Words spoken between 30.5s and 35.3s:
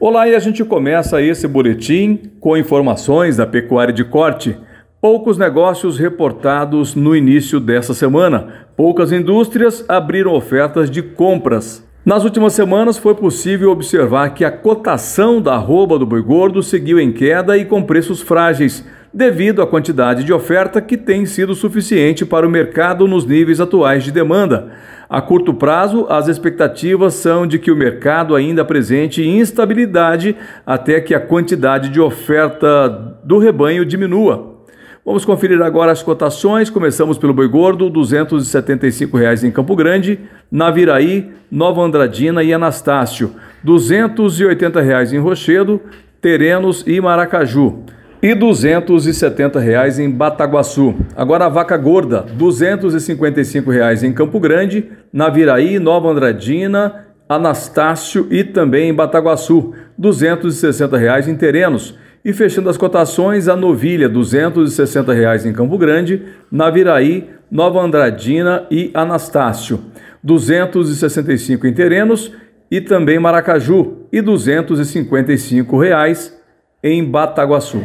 até que a quantidade de oferta do rebanho diminua. Vamos